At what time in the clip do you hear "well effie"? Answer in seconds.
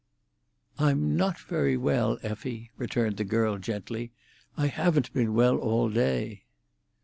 1.77-2.71